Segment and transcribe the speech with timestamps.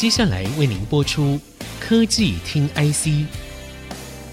[0.00, 1.38] 接下来为您播出
[1.78, 3.26] 科技听 IC。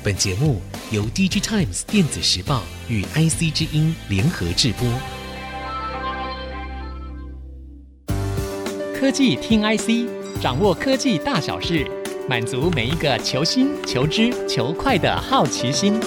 [0.01, 4.87] 本节目由 DG Times 电子时报与 IC 之音联合制播。
[8.97, 11.85] 科技听 IC，掌握科技大小事，
[12.29, 15.99] 满足每一个求新、求知、求快的好奇心。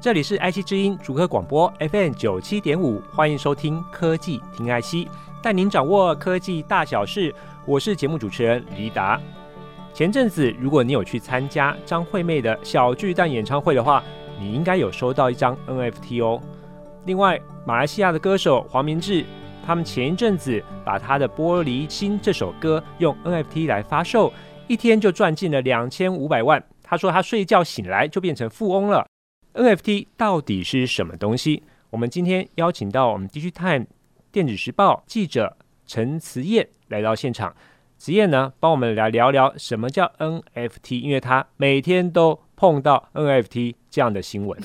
[0.00, 5.06] 这里是 IC 之音主客广播 FM 九七点五，欢迎收听科技听 IC，
[5.42, 7.34] 带您掌握科技大小事。
[7.66, 9.20] 我是节目主持人李达。
[9.92, 14.02] 前阵子，如果你有去参加张惠妹的小巨蛋演唱会的话，
[14.38, 16.40] 你应该有收到一张 NFT 哦。
[17.04, 19.22] 另外，马来西亚的歌手黄明志，
[19.66, 24.32] 他们前一阵子把他的《玻璃心》这首歌用 NFT 来发售，
[24.66, 26.64] 一天就赚进了两千五百万。
[26.82, 29.06] 他说他睡觉醒来就变成富翁了。
[29.54, 31.64] NFT 到底是什么东西？
[31.90, 33.86] 我们今天邀请到我们 DigiTime
[34.30, 35.56] 电子时报记者
[35.88, 37.52] 陈慈燕来到现场。
[37.98, 44.56] 慈燕呢，帮我们来聊聊什么叫 NFT，因为他每天都碰到 NFT 这样的新闻。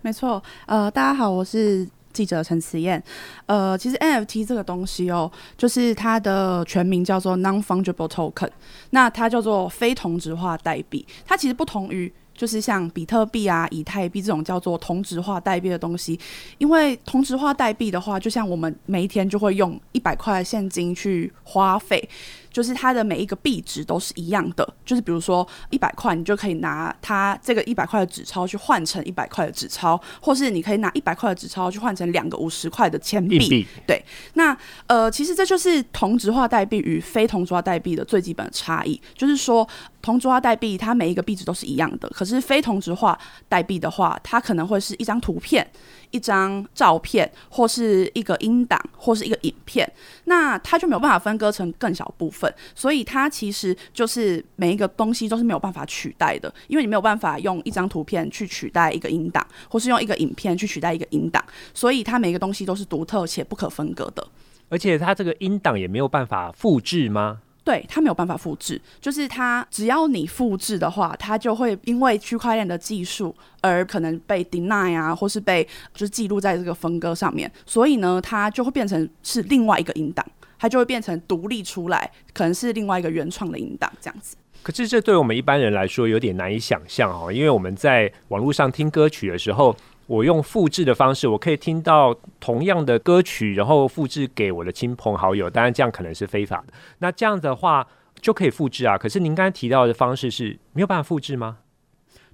[0.00, 3.02] 没错，呃，大家好，我是记者陈慈燕。
[3.46, 8.50] 呃，其实 NFT 这个东西哦，就是它的全名叫做 Non-Fungible Token，
[8.90, 12.12] 那它叫做非同质化代币，它其实不同于。
[12.34, 16.18] 就是像比特币啊、以太币这种叫做同质化代币的东西，
[16.58, 22.08] 因为同质化代币的话，就像我们每一天就会用一百块现金去花费。
[22.54, 33.66] 就是它的每一个币值都是一样的，就是比如说一百块，你就可以拿它这个一百块的纸钞去换成一百块的纸钞，或是你可以拿一百块的纸钞去换成两个五十块的钱币。
[33.88, 34.00] 对，
[34.34, 39.68] 那呃，其实这就是同质化代币与非同质化代币的最基本的差异，就是说
[40.00, 45.68] 同质化代币它每一个币值都是一样的，可是非同质化代币的话，它可能会是一张图片。
[46.10, 49.90] 一张照片，或是一个音档，或是一个影片，
[50.26, 52.43] 那它就没有办法分割成更小部分，
[52.74, 64.26] 所以它其实就是每一个东西都是没有办法取代的，因为你没有办法用一张图片去取代一个音档，或是用一个影片去取代一个音档，所以它每一个东西都是独特且不可分割的。
[64.68, 67.40] 而且它这个音档也没有办法复制吗？
[67.62, 80.26] 对，它没有办法复制，就是它只要你复制的话，它就会因为区块链的技术而可能被 deny 啊，或是被就是记录在这个分割上面，所以呢，它就会变成是另外一个音档，
[80.58, 84.36] 它就会变成独立出来，可能是另外一个原创的音档这样子。
[84.62, 89.76] 可是这对我们一般人来说有点难以想象哦，因为我们在网络上听歌曲的时候。
[90.06, 95.48] 我用复制的方式，我可以听到同样的歌曲，然后复制给我的亲朋好友。
[95.48, 96.74] 当然，这样可能是非法的。
[96.98, 97.88] 那这样的话
[98.20, 98.98] 就可以复制啊。
[98.98, 101.56] 可是您刚才提到的方式是没有办法复制吗？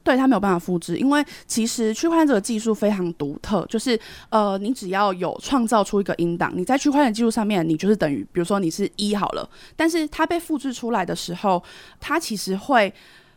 [0.02, 3.98] 对，它没有办法复制，因为其实区块链这个技术非常独特，就是
[4.30, 11.62] 呃，你只要有创造出一个音档，你在区块链技术上面，你就是等于，比如说你是一好了，但是它被复制出来的时候，
[12.00, 12.92] 它其实会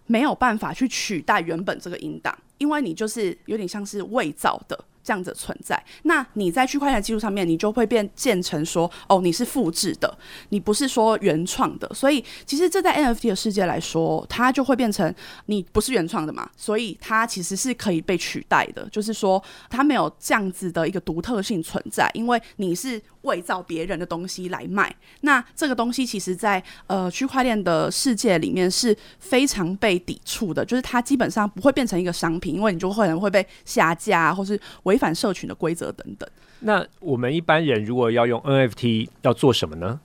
[0.06, 2.38] 没有办法去取代原本这个音档。
[2.59, 10.18] 因为你就是有点像是伪造的这样子存在，那你在区块链技术上面，你就会变建成说，哦，你是复制的，
[10.50, 11.90] 你不是说原创的。
[11.94, 15.13] 所以其实这在 NFT 的世界来说，它就会变成
[15.47, 23.02] 你不是原创的嘛，所以它其实是可以被取代的，就是说它没有这样子的一个独特性存在，因为你是。
[23.24, 36.30] 伪造别人的东西来卖，那这个东西其实在呃区块链的世界里面是非常被抵触的，就是它基本上不会变成一个商品，因为你就可能会被下架，或是违反社群的规则等等。
[36.60, 40.00] 那我们一般人如果要用 NFT 要做什么呢？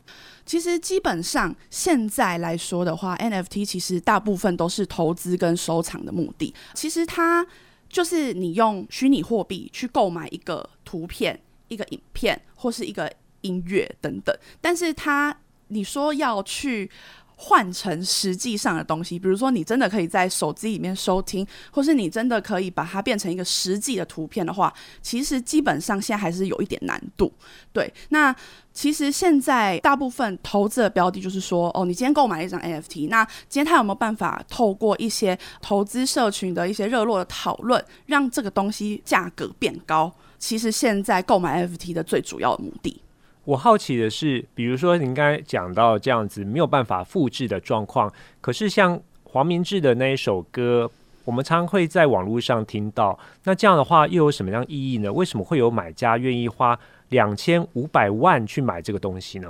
[0.44, 6.54] 其实基本上现在来说的话，NFT 其实大部分都是投资跟收藏的目的。
[6.72, 7.46] 其实它
[7.88, 11.38] 就是你用虚拟货币去购买一个图片。
[11.68, 13.10] 一个影片或是一个
[13.42, 15.36] 音乐等等，但是它
[15.68, 16.90] 你说要去
[17.36, 27.32] 换成实际上的东西，比如说你真的可以在手机里面收听，或是你真的可以把它变成一个实际的图片的话，其实基本上现在还是有一点难度。
[27.72, 28.34] 对，那
[28.72, 40.12] 其实现在大部分投资的标的，就是说，哦，你今天购买一张 NFT，那今天他有没有办法透过一些投资社群的一些热络的讨论，让这个东西价格变高？
[40.38, 43.02] 其实现在购买 NFT 的最主要的目的，
[43.44, 50.90] 我好奇的是，比如说您刚才讲到这样子没有办法复制的状况，可是像黄明志的那一首歌，
[51.24, 55.12] 我们常常会在网络上听到，那这样的话又有什么样意义呢？
[55.12, 59.48] 为什么会有买家愿意花两千五百万去买这个东西呢？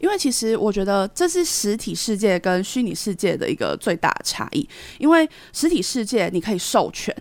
[0.00, 7.14] 因为其实我觉得这是实体世界跟虚拟世界的一个最大的差异，因为实体世界你可以授权。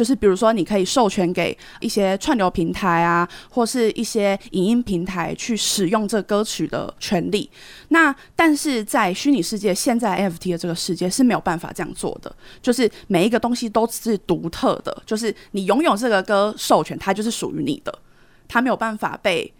[0.00, 7.50] 就是比如说你可以授权给一些串流平台啊，或是一些影音平台去使用这歌曲的权利。
[7.88, 17.98] 那但是在虚拟世界，现在 FT 的这个世界是没有办法这样做的，就是每一个东西都是独特的，就是你拥有这个歌授权，它就是属于你的，
[18.48, 19.52] 它没有办法被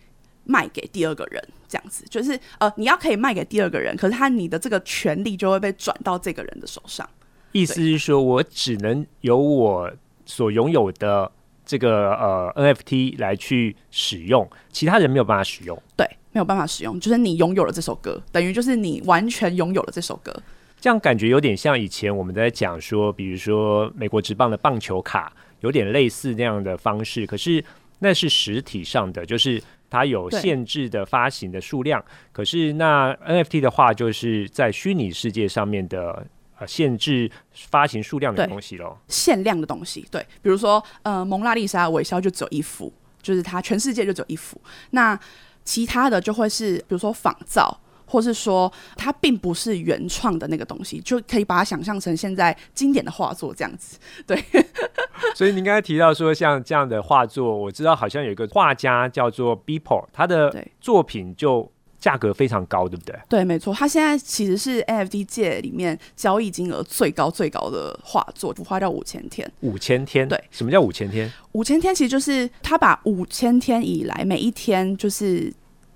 [0.45, 1.45] 卖给第二个人。
[1.69, 7.07] 这样子就是呃，你要可以卖给第二个人，可是他你的这个权利就会被转到这个人的手上。
[7.53, 9.93] 意思是说我只能由我
[10.31, 11.31] 所拥有的
[11.67, 15.77] 这个呃 NFT 来去使用，其他人没有办法使用。
[15.97, 20.35] 对，没有办法使用，就是你拥有了这首歌，等于就是你完全拥有了这首歌。
[20.81, 27.63] 这样感觉有点像以前我们在讲说，比如说美国职棒的棒球卡，有点类似那样的方式，可是
[27.99, 29.63] 那是实体上的，就是。
[29.93, 32.01] 它有限制的发行的数量，
[32.31, 36.25] 可是那 NFT 的话，就是在虚拟世界上面的
[36.61, 44.61] 呃限制发行数量的东西咯，限量的东西，对，比如说呃蒙娜丽莎的微笑就只有一幅，就是它全世界就只有一幅，
[44.91, 45.19] 那
[45.65, 47.81] 其他的就会是比如说仿造。
[48.13, 54.01] 或是说它并不是原创的那个东西，就可以把它想象成现在经典的画作这样子。
[54.27, 54.37] 对，
[55.37, 63.15] 所以您刚才提到说像这样的画作，我知道好像有一个画家叫做 Beeple，他的作品就价格非常高，对不对？
[63.29, 69.49] 对，没错，他现在其实是 NFT 界里面交易金额最高最高的画作，幅画叫五千天。
[69.61, 71.31] 五千天，对，什么叫五千天？
[71.53, 75.53] 五千天其实就是他把五千天以来每一天就是。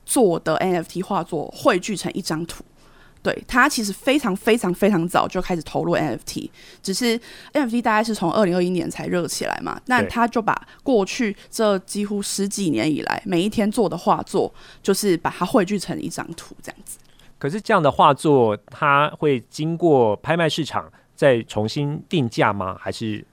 [0.06, 2.62] 做的 NFT 画作汇聚成一张图，
[3.24, 6.50] 对，他其实非常非常非常早就开始投入 NFT，
[6.82, 7.18] 只是
[7.54, 16.98] NFT 大概是从二零二一年才热起来嘛，那他就把过去这几乎十几年以来每一天做的画作，就是把它汇聚成一张图这样子。
[17.38, 22.76] 可是这样的画作，它会经过拍卖市场再重新定价吗？
[22.78, 23.24] 还是？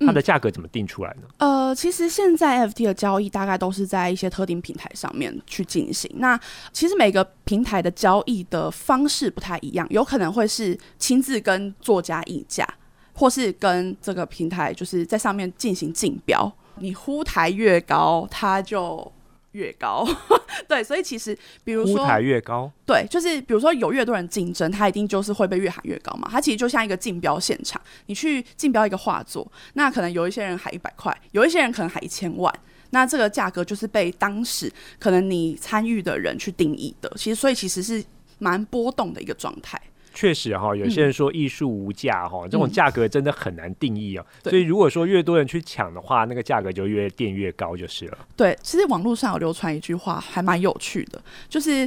[0.00, 1.28] 它的价格怎么定出来呢？
[1.38, 6.10] 嗯，呃，其实现在 NFT 的交易大概都是在一些特定平台上面去进行。
[6.16, 6.38] 那
[6.72, 12.68] 其实每个平台的交易的方式不太一样，有可能会是亲自跟作家议价，
[13.14, 16.52] 或是跟这个平台就是在上面进行竞标。
[16.78, 19.12] 你呼台越高，它就。
[19.56, 20.06] 越高，
[20.68, 26.28] 对，所以其实比如说，台越高，对，就是比如说有越多人竞争，它一定就是会被越喊越高嘛。
[26.30, 32.54] 它其实就像一个竞标现场，你去竞标一个画作，那可能有一些人喊一百块，有一些人可能喊一千万，
[32.90, 37.10] 那这个价格就是被当时可能你参与的人去定义的。
[37.16, 38.04] 其实，所以其实是
[38.38, 39.80] 蛮波动的一个状态。
[40.16, 44.24] 确实哈，有些人说艺术无价哈，嗯、这种价格真的很难定义哦。
[44.44, 48.18] 嗯、所以如果说越多人去抢的话，那个价格就越垫越高就是了。
[48.34, 51.20] 对，其实网络上有流传一句话，还蛮有趣的，
[51.50, 51.86] 就是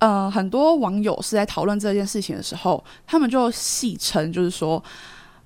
[0.00, 4.82] 呃，很多网友是在讨论这件事情的时候，他们就戏称，就是说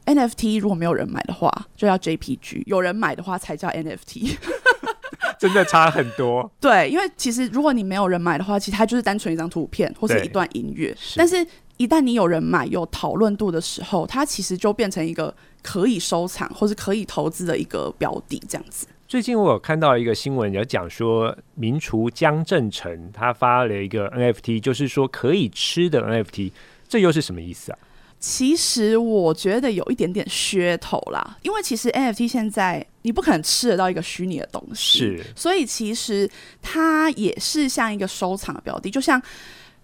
[0.07, 4.39] NFT 如果没有人买的话，就叫 JPG；有人买的话，才叫 NFT。
[5.39, 6.51] 真的差很多。
[6.59, 11.47] 对，因为其实如果你没有人买的话，其实它就是单纯一张图片或是一段音乐，但是。
[11.77, 18.87] 一旦你有人买、有讨论度的时候，它其实就变成一个可以收藏或是可以投资的一个标的，这样子。
[19.07, 26.51] 最近我有看到一个新闻，有讲说名厨江振成他发了一个 NFT，就是说可以吃的 NFT，
[26.89, 27.79] 这又是什么意思啊？
[28.19, 36.29] 其实我觉得有一点点噱头啦，因为其实 NFT 现在你不可能吃得到一个虚拟的东西，是，所以其实
[36.63, 39.23] 它也是像一个收藏的标的，就像。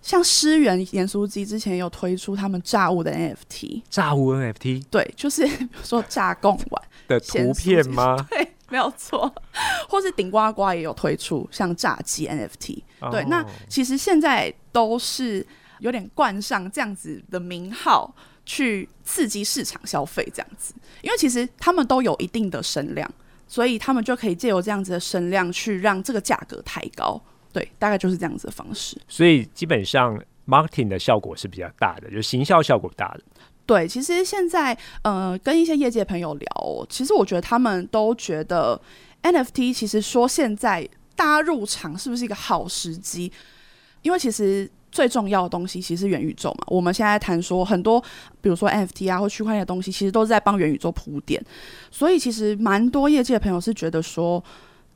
[0.03, 8.17] 像诗源盐酥鸡之前有推出他们炸物的 NFT，炸物 NFT，对，就是比如说炸贡丸 的图片吗？
[8.29, 9.33] 对，没有错。
[9.89, 12.83] 或是顶呱呱也有推出像炸鸡 NFT，
[13.13, 13.21] 对。
[13.21, 13.29] Oh.
[13.29, 15.47] 那其实现在都是
[15.79, 18.13] 有点冠上这样子的名号
[18.45, 23.09] 去刺激市场消费，这样子，因为其实他们都有一定的声量，
[23.47, 27.23] 所以他们就可以借由这样子的声量去让这个价格抬高。
[27.53, 28.97] 对，大概就是这样子的方式。
[29.07, 33.21] 所以基本上 marketing 的效果是比较大的，就是行销效果大的。
[33.65, 38.79] 对，其实现在呃，跟一些业界朋友聊，其实我觉得他们都觉得
[39.23, 43.31] NFT 其实说现在大家入场是不是一个好时机？
[44.03, 46.65] 因为其实最重要的东西其实是元宇宙嘛。
[46.67, 48.03] 我们现在谈说很多，
[48.41, 51.41] 比如说 NFT 啊或区块链的东西，其实都是在帮元宇宙铺垫。
[51.91, 54.43] 所以其实蛮多业界的朋友是觉得说，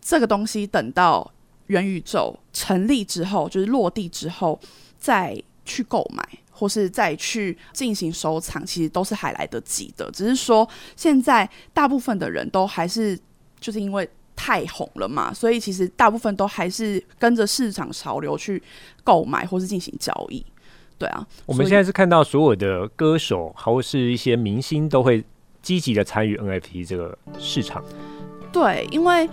[0.00, 1.32] 这个东西等到。
[1.68, 4.58] 元宇宙成立之后，就是落地之后，
[4.98, 10.10] 再去购买或是再去进行收藏，其实都是还来得及的。
[10.10, 13.18] 只是说，现在大部分的人都还是
[13.60, 18.62] 就是因为太红了嘛，所以其实大部分都还是跟着市场潮流去
[19.02, 20.44] 购买或是进行交易。
[20.98, 25.22] 对啊，我们现在是看到所有的歌手或是一些明星都会
[25.60, 27.84] 积极的参与 NFT 这个市场？
[28.52, 29.28] 对，因为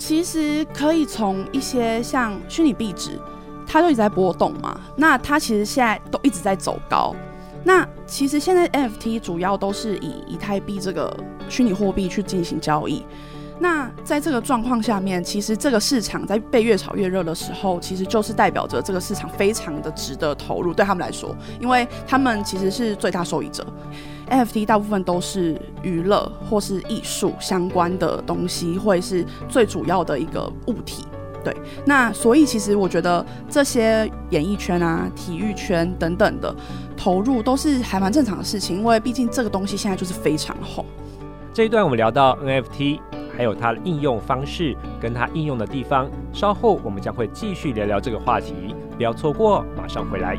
[0.00, 3.20] 其实可以从一些像虚拟币值，
[3.66, 4.80] 它就一直在波动嘛。
[4.96, 7.14] 那它其实现在都一直在走高。
[7.62, 11.14] 那其实现在 NFT 主要都是以以太币这个
[11.50, 13.04] 虚拟货币去进行交易。
[13.58, 23.66] 那在这个状况下面，其实这个市场在被越炒越热的时候，其实就是代表着这个市场非常的值得投入，对他们来说，因为他们其实是最大受益者。
[24.30, 31.04] NFT 大部分都是娱乐或是艺术相关的东西，会是最主要的一个物体。
[31.44, 36.54] 对，那所以其实我觉得这些演艺圈啊、体育圈等等的
[36.96, 40.84] 投入都是还蛮正常的事情，因为毕竟这个东西现在就是非常红。
[41.52, 43.00] 这一段我们聊到 NFT。
[43.36, 50.36] 还有它的应用方式跟它应用的地方，稍后我们将会继续聊聊这个话题，不要错过，马上回来。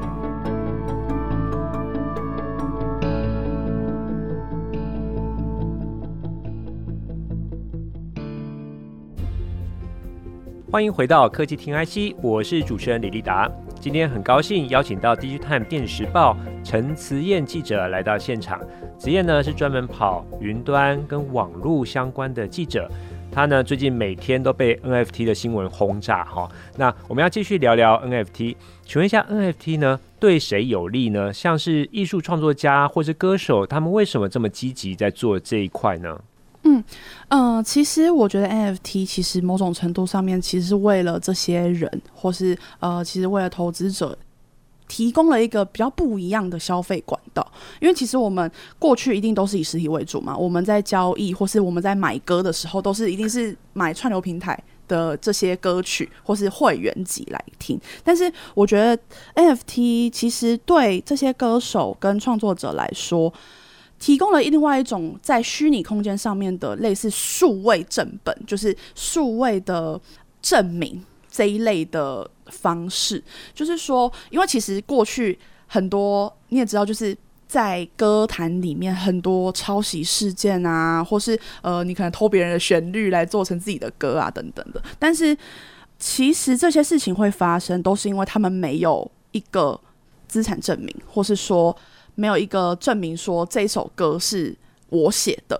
[10.72, 13.52] 欢迎回到科技听 IC，我是主持人李立达。
[13.82, 16.34] 今天很高兴邀请到《DigiTime 电视报》
[16.66, 18.58] 陈慈燕记者来到现场。
[18.98, 22.90] 慈燕呢是专门跑云端跟网络相关的记者，
[23.30, 26.50] 他呢最近每天都被 NFT 的新闻轰炸哈。
[26.78, 31.34] 那我们要继续聊聊 NFT，请问一下 NFT 呢对谁有利呢？
[31.34, 36.18] 像是艺术创作家或是歌手，他们为什么这么积极在做这一块呢？
[36.78, 36.84] 嗯
[37.30, 44.18] 嗯、其实我觉得 NFT 其实某种程度上面其实是为了这些人，或是呃，其实为了投资者
[44.88, 47.46] 提供了一个比较不一样的消费管道。
[47.80, 57.80] 因为其实我们过去一定都是以实体为主嘛，我们在交易或是我们在买歌的时候，都是一定是买串流平台的这些歌曲或是会员级来听。
[58.04, 58.98] 但是我觉得
[59.36, 63.34] NFT 其实对这些歌手跟创作者来说，
[64.02, 70.02] 提供了另外一种在虚拟空间上面的类似数位正本，就是数位的
[70.42, 73.24] 证明这一类的方式。
[73.54, 77.16] 就是说，因为其实过去很多你也知道，就是
[77.48, 84.82] 在歌坛里面很多抄袭事件啊，或是呃，你可能偷别人的旋律来做成自己的歌啊，等等的。
[84.98, 85.38] 但是
[86.00, 89.80] 其实这些事情会发生，都是因为他们没有一个
[90.28, 91.78] 资产证明，或是说。
[92.16, 94.56] 没有一个证明说这首歌是
[94.90, 95.60] 我写的，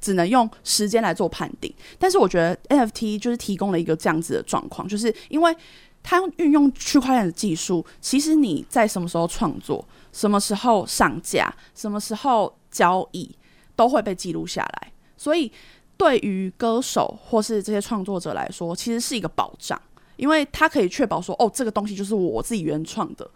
[0.00, 1.72] 只能用时间来做判定。
[1.98, 5.56] 但是我觉得 NFT 就是提供了一个这样子的状况，就是因为
[6.02, 13.30] 它运用区块链的技术，其实你在什么时候创作、什么时候上架、什么时候交易，
[13.74, 14.92] 都会被记录下来。
[15.16, 15.50] 所以
[15.96, 19.78] 对于歌手或是这些创作者来说，其实是一个保障，
[20.16, 23.28] 因为它可以确保说，哦，这个东西就是我自己原创的。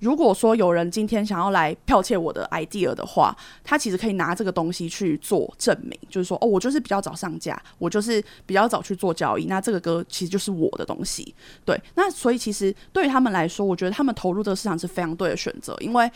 [0.00, 11.34] 如果说有人今天想要来剽窃我的 idea 的话，他其实可以拿这个东西去做证明，就是说，哦，我就是比较早上架，我就是比较早去做交易，那这个歌其实就是我的东西。
[11.64, 16.10] 对，那所以其实对于他们来说，我觉得他们投入这个市场是非常对的选择，因为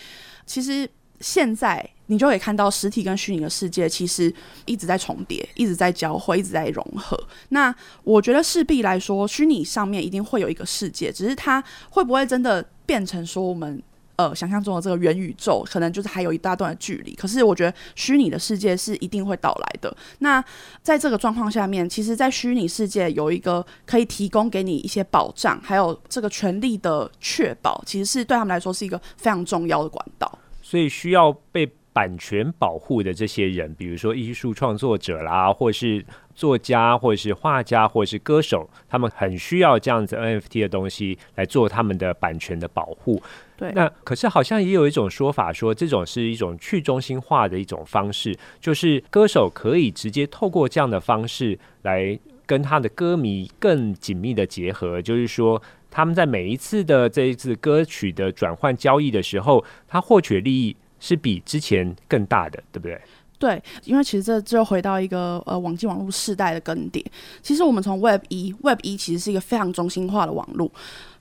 [0.44, 0.88] 其实
[1.20, 4.32] 现在你就可以看到实体跟虚拟的世界其实
[4.64, 7.18] 一直在重叠，一直在交汇，一直在融合。
[7.50, 13.80] 那我觉得势必来说，虚拟上面一定会有一个世界，只是它会不会真的变成说我们
[14.16, 17.14] 呃想象中的这个元宇宙，可能就是还有一大段的距离。
[17.14, 19.96] 可是我觉得虚拟的世界是一定会到来的。
[20.18, 20.44] 那
[20.82, 30.36] 在这个状况下面，其实，在虚拟世界有一个可以提供给你一些保障，还有这个权利的确保，其实是对他们来说是一个非常重要的管道。
[30.60, 36.04] 所以需要被版权保护的这些人，比如说艺术创作者啦，或是
[36.34, 43.22] 作家，或者是画家，或者是歌手，他们很需要这样子 NFT 的东西来做他们的版权的保护。
[43.56, 55.60] 对，那可是好像也有一种说法说，这种是一种去中心化的一种方式，就是歌手可以直接透过这样的方式来跟他的歌迷更紧密的结合，就是说
[55.90, 60.76] 他们在每一次的这一次歌曲的转换交易的时候，他获取利益。
[61.02, 63.00] 是比之前更大的，对不对？
[63.40, 67.02] 对，因为其实这就回到一个呃网际网络世代的更迭。
[67.42, 70.70] 其实我们从 Web 一，Web 一其实是一个非常中心化的网络。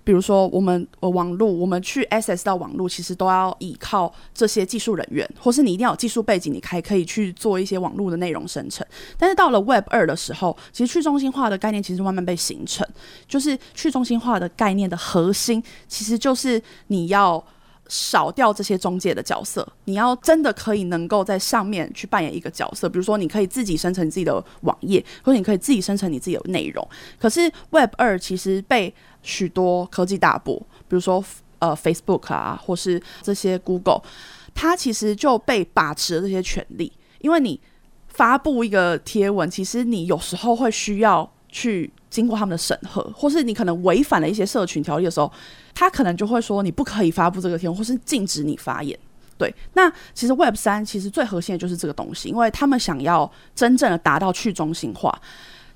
[0.03, 8.85] 比如说我们呃网络，我们去 access 到网络，其实都要依靠这些技术人员，或是你一定要有技术背景，你才可以去做一些网络的内容生成。
[9.17, 12.85] 但是到了 Web 二的时候，其实去中心化的概念其实慢慢被形成，
[13.29, 17.41] 就是去中心化的概念的核心，其实就是你要。
[17.89, 26.87] 少掉这些中介的角色，你要真的可以能够在上面去扮演一个角色，比如说你可以自己生成自己的网页，或者你可以自己生成你自己的内容。
[27.19, 28.93] 可是 Web 二其实被
[29.23, 31.23] 许多科技大部，比如说
[31.57, 34.01] 呃 Facebook 啊，或是这些 Google，
[34.53, 37.59] 它其实就被把持了这些权利，因为你
[38.07, 45.31] 发布一个贴文，其实你有时候会需要去经过他们的审核，或是你可能违反了一些社群条例的时候，
[45.73, 48.97] 他可能就会说你不可以发布这个贴，或是禁止你发言。
[49.37, 55.17] 对，那其实 Web 三其实最核心的就是这个东西，因为他们想要真正的达到去中心化，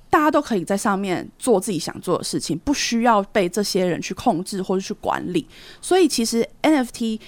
[0.09, 5.47] 大家都可以在上面做自己想做的事情，不需要被这些人去控制或者去管理。
[5.81, 7.19] 所以其实 NFT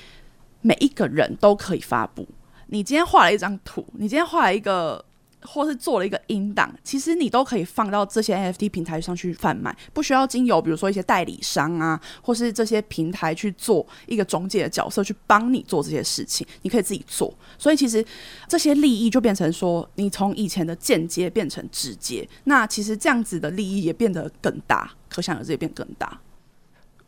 [0.62, 2.28] 每一个人都可以发布。
[2.68, 5.04] 你今天画了一张图，你今天画了一个。
[5.46, 17.34] 或是做了一个音档，其实你都可以放到这些 NFT 平台上去贩卖，不需要经由比如说一些代理商啊，或是这些平台去做一个中介的角色去帮你做这些事情，你可以自己做。
[17.58, 18.04] 所以其实
[18.48, 26.20] 这些利益就变成说，你从以前的间接变成直接，那其实这样子的利益也变得更大，可想而知也变更大。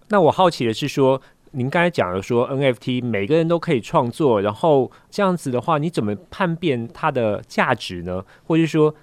[0.09, 1.21] 那我好奇的是说。
[1.51, 8.23] 您刚才讲的说 NFT 每个人都可以创作，然后这样子的话，你怎么判别它的价值呢？
[8.45, 8.93] 或者说，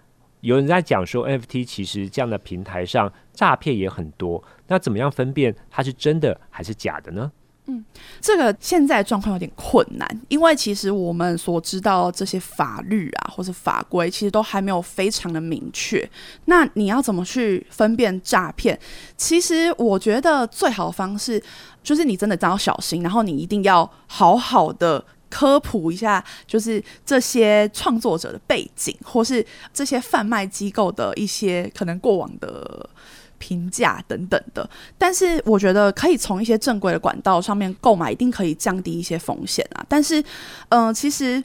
[0.41, 7.33] 有人在讲说 NFT 其实这样的平台上诈骗也很多，那怎么样分辨它是真的还是假的呢？
[7.67, 7.83] 嗯，
[8.21, 16.07] 这个现在状况有点困难，因为其实我们所知道这些法律啊，或是法规，其实都还没有非常的明确。
[16.45, 18.79] 那你要怎么去分辨诈骗？
[19.17, 21.43] 其实我觉得最好的方式
[21.83, 29.43] 就是你真的要小心，然后你一定要好好的科普一下，就是这些创作者的背景，或是
[29.73, 32.91] 这些贩卖机构的一些可能过往的。
[33.39, 39.85] 评价等等的，但是我觉得可以从一些正规的管道上面购买，一定可以降低一些风险啊。
[39.89, 40.23] 但是，
[40.69, 41.43] 嗯、其实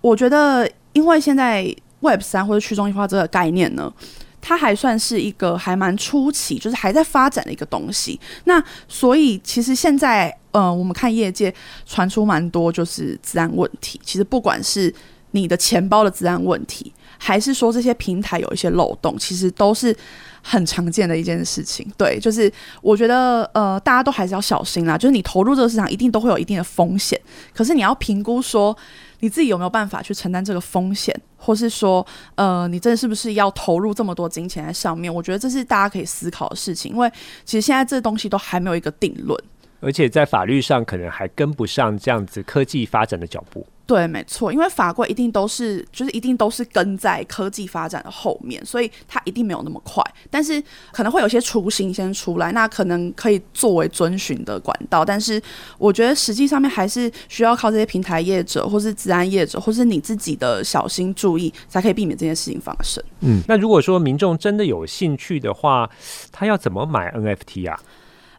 [0.00, 3.92] 我觉得，因为现在 Web 三或者去中心化这个概念呢，
[4.40, 8.18] 它还算是一个还蛮初期，就是还在发展的一个东西。
[8.44, 11.52] 那所以，其实现在，呃，我们看业界
[11.86, 14.00] 传出蛮多就是治安问题。
[14.04, 14.92] 其实不管是
[15.32, 19.94] 你的钱包的治安问题，还是说这些平台有一些漏洞，其实都是。
[20.40, 24.96] 很常见的一件事情，对，就是我觉得呃，大家都还是要小心啦。
[24.96, 27.20] 就是你投入这个市场，一定都会有一定的风险，
[27.52, 28.74] 可是你要评估说
[29.18, 35.12] 你自己有没有办法去承担这个风险，或是说呃，你真的是不是要投入这么多金钱在上面？
[35.12, 37.10] 我觉得这是大家可以思考的事情，因为
[37.44, 39.38] 其实现在这东西都还没有一个定论，
[39.80, 43.66] 而且在法律上可能还跟不上这样子科技发展的脚步。
[43.88, 50.04] 对，没错，因为法规一定都是，就是一定都是跟在科技发展的后面，所以它一定没有那么快。
[50.30, 55.02] 但是可能会有些雏形先出来，那可能可以作为遵循的管道。
[55.02, 55.40] 但是
[55.78, 63.02] 我觉得实际上面还是需要靠这些平台业者，或是治安业者，或是你自己的小心注意，才可以避免这件事情发生。
[63.20, 65.88] 嗯，那如果说民众真的有兴趣的话，
[66.30, 67.80] 他要怎么买 NFT 啊？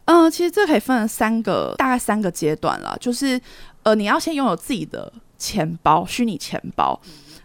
[0.04, 3.40] 嗯、呃，其实这可以分三个，大概三个阶段了，就是
[3.82, 5.12] 呃，你要先拥有自己的。
[5.40, 7.00] 钱包，虚拟钱包，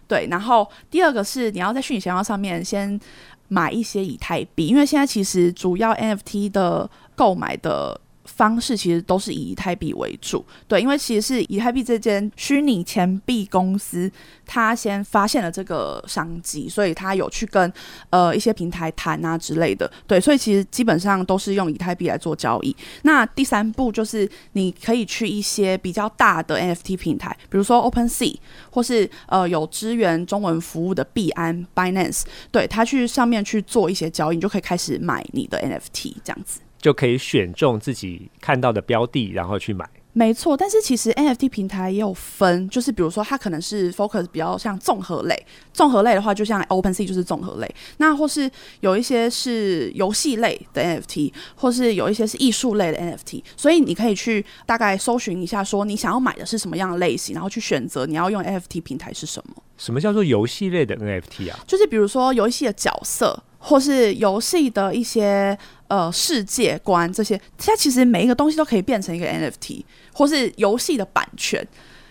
[0.06, 0.28] 对。
[0.30, 3.00] 然后第二个是你要在虚拟钱包上面先
[3.48, 8.00] 买一些以太币，因为现在其实主要 NFT 的购买的。
[8.26, 14.10] 方式其实都是以以太币为主，对，因为其实是以太币这间虚拟钱币公司，
[14.44, 17.72] 他先发现了这个商机，所以他有去跟
[18.10, 22.74] 呃一些平台谈啊之类的，对，所以其实基本上都是用以太币来做交易。
[23.02, 28.36] 那第三步就是你可以去一些比较大的 NFT 平台，比如说 OpenSea，
[28.70, 36.60] 或是呃有支援中文服务的币安 Binance，对，他去上面去做一些交易，你就可以开始买你的 NFT 这样子。
[36.86, 39.84] 就可以选中自己看到的标的，然后去买。
[40.12, 48.48] 没错，但是其实 NFT 平台也有分，就是比如说它可能是 focus 比较像综合类，综合类的话就像 OpenSea 就是综合类，那或是
[48.82, 59.60] 有一些是游戏类的 NFT，或是有一些是艺术类的 NFT，所以你可以去大概搜寻一下，说你想要买的是什么样的类型，然后去选择你要用 NFT 平台是什么。
[59.76, 61.58] 什么叫做游戏类的 NFT 啊？
[61.66, 63.42] 就是比如说游戏的角色。
[63.58, 65.56] 或是游戏的一些
[65.88, 71.66] 呃世界观，这些它其实每一个东西都可以变成一个 NFT，或是游戏的版权，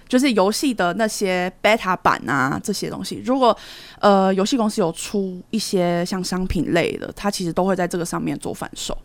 [0.08, 3.22] 就是游戏的那些 beta 版啊这些东西。
[3.24, 3.58] 如果
[4.00, 8.98] 呃游戏公司有出一些像商品类的，它其实都会在这个上面做贩售。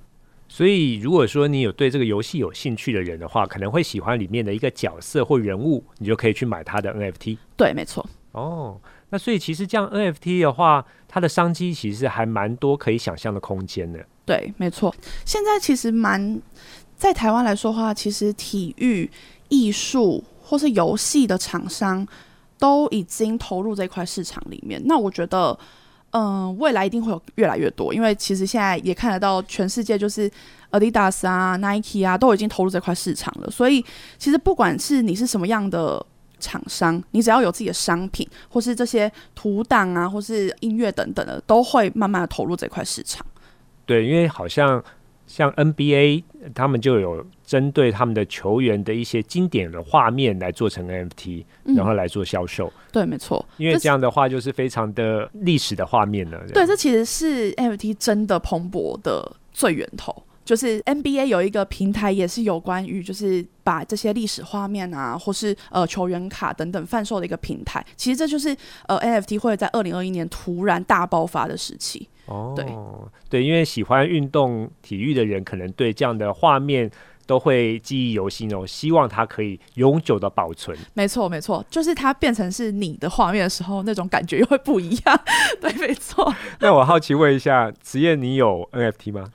[0.48, 7.38] 所以如果说你有对这个游戏有兴趣的人的话，可能会喜欢里面的一个角色或人物，你就可以去买它的 NFT。
[7.56, 8.04] 对，没错。
[8.32, 8.80] 哦。
[9.10, 13.98] 那所以其实这样 NFT 的话，它的商机其实还蛮多可以想象的空间的。
[14.24, 14.94] 对，没错。
[15.24, 16.40] 现在其实蛮
[16.96, 19.10] 在台湾来说的话，其实体育、
[19.48, 22.06] 艺术或是游戏的厂商
[22.58, 24.80] 都已经投入这块市场里面。
[24.84, 25.58] 那我觉得，
[26.12, 30.30] 嗯、未来一定会有越来越多，因为其实现在也看得到，全世界就是
[30.70, 33.50] Adidas 啊、Nike 啊，都已经投入这块市场了。
[33.50, 33.84] 所以，
[34.18, 36.06] 其实不管是你是什么样的。
[36.40, 43.24] 厂商，你只要有自己的商品，或是这些图档啊，或是音乐等等的，都会慢慢的投入这块市场。
[43.86, 44.82] 对，因为好像
[45.26, 46.24] 像 NBA，
[46.54, 52.72] 他们就有针对他们的球员的一些经典的画面来做成 NFT，嗯，然后来做销售。
[52.90, 53.44] 对，没错。
[53.56, 56.40] 因为这样的话，就是非常的历史的画面了。
[56.52, 60.24] 对，这其实是 NFT 真的蓬勃的最源头。
[60.50, 67.86] 就是 NBA 有一个平台，也是有关于就是把这些历史画面啊，或是呃球员卡等等贩售的一个平台。
[67.96, 68.56] 其实这就是
[68.88, 72.08] 呃 NFT 会在二零二一年突然大爆发的时期。
[72.26, 72.66] 哦，对
[73.28, 76.90] 对，因为喜欢运动体育的人，可能对这样的画面
[77.26, 78.66] 都会记忆犹新哦。
[78.66, 80.76] 希望它可以永久的保存。
[80.94, 85.20] 没错，没错，就是它变成是你的画面的时候，那种感觉又会不一样。
[85.62, 86.34] 对，没错。
[86.58, 89.28] 那我好奇问一下，职业，你有 NFT 吗？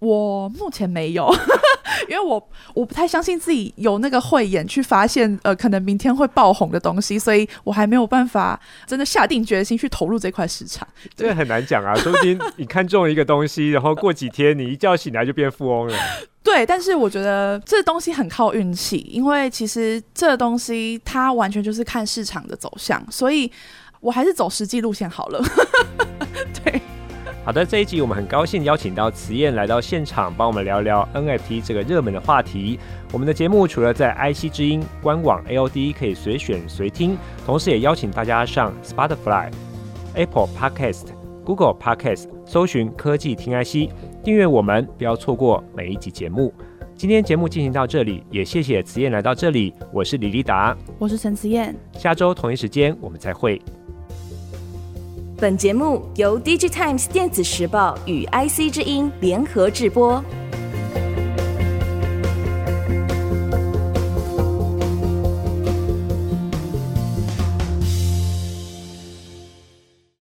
[0.00, 1.28] 我目前没有，
[2.08, 10.86] 因为我我不太相信自己有那个慧眼去发现，呃，可能明天会爆红的东西，所以我还没有办法真的下定决心去投入这块市场。
[11.16, 15.94] 这个很难讲啊， 说不定你看中了一个东西，然后过几天你一觉醒来就变富翁了。
[16.44, 23.50] 对，但是我觉得这东西很靠运气，因为其实这东西它完全就是看市场的走向，所以
[24.00, 25.42] 我还是走实际路线好了。
[26.64, 26.80] 对。
[27.48, 32.78] 好的，这一集我们很高兴邀请到慈燕来到现场，帮我们聊聊 NFT 这个热门的话题。
[33.10, 39.50] 我们的节目除了在 IC 之音官网 AOD 可以随选随听，同时也邀请大家上 Spotify、
[40.12, 41.06] Apple Podcast、
[41.42, 43.90] Google Podcast 搜寻科技听 IC，
[44.22, 46.52] 订阅我们，不要错过每一集节目。
[46.94, 49.72] 今天节目进行到这里，也谢谢慈燕来到这里。
[49.90, 53.58] 我是李立达，我是陈慈燕，下周同一时间我们再会。
[55.40, 60.20] 本节目由 D J Times 电子时报与 IC 之音联合制播。